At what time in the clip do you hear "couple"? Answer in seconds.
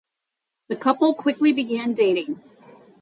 0.75-1.13